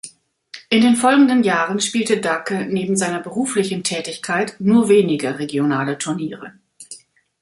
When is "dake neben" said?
2.19-2.97